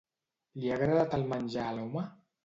[0.61, 2.07] Li ha agradat el menjar a l'home?